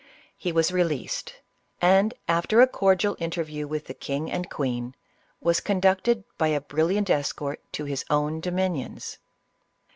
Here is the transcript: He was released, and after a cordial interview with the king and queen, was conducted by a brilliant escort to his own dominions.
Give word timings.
He 0.35 0.51
was 0.51 0.71
released, 0.71 1.35
and 1.79 2.15
after 2.27 2.59
a 2.59 2.65
cordial 2.65 3.15
interview 3.19 3.67
with 3.67 3.85
the 3.85 3.93
king 3.93 4.31
and 4.31 4.49
queen, 4.49 4.95
was 5.39 5.59
conducted 5.59 6.23
by 6.39 6.47
a 6.47 6.59
brilliant 6.59 7.11
escort 7.11 7.61
to 7.73 7.85
his 7.85 8.03
own 8.09 8.39
dominions. 8.39 9.19